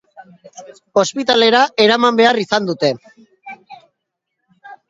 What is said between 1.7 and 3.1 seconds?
eraman behar izan dute.